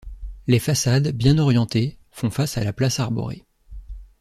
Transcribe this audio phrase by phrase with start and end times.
[0.47, 3.45] Les façades, bien orientées, font face à la place arborée.